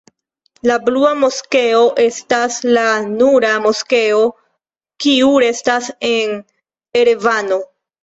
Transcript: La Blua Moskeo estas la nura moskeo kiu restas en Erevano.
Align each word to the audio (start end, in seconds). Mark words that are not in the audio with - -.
La 0.69 0.77
Blua 0.85 1.11
Moskeo 1.23 1.83
estas 2.05 2.57
la 2.79 2.87
nura 3.11 3.53
moskeo 3.69 4.25
kiu 5.07 5.33
restas 5.49 5.95
en 6.13 6.39
Erevano. 7.07 7.67